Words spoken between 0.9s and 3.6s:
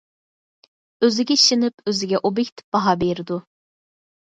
ئۆزىگە ئىشىنىپ، ئۆزىگە ئوبيېكتىپ باھا بېرىدۇ.